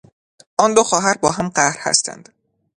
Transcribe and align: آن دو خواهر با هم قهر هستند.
آن 0.57 0.73
دو 0.73 0.83
خواهر 0.83 1.15
با 1.17 1.31
هم 1.31 1.49
قهر 1.49 1.77
هستند. 1.79 2.29